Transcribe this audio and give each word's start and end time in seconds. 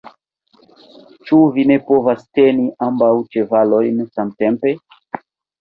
Ĉu 1.27 1.41
vi 1.57 1.65
ne 1.73 1.77
povas 1.91 2.25
teni 2.39 2.65
ambaŭ 2.87 3.13
ĉevalojn 3.37 4.03
samtempe? 4.19 4.75